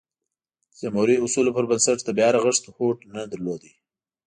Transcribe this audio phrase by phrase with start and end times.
[0.71, 3.61] د جمهوري اصولو پربنسټ د بیا رغښت هوډ نه درلود.